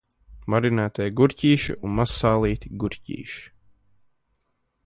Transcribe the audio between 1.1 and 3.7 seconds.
gurķīši un mazsālīti gurķīši.